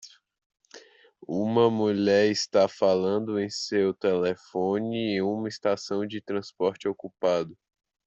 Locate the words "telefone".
3.93-4.97